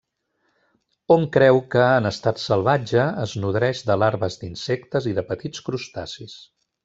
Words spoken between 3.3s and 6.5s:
nodreix de larves d'insectes i de petits crustacis.